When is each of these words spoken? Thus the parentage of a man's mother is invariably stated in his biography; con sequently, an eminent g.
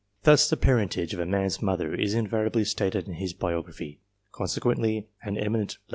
Thus 0.23 0.49
the 0.49 0.57
parentage 0.57 1.13
of 1.13 1.19
a 1.19 1.27
man's 1.27 1.61
mother 1.61 1.93
is 1.93 2.15
invariably 2.15 2.65
stated 2.65 3.07
in 3.07 3.13
his 3.21 3.33
biography; 3.33 3.99
con 4.31 4.47
sequently, 4.47 5.05
an 5.21 5.37
eminent 5.37 5.73
g. 5.73 5.77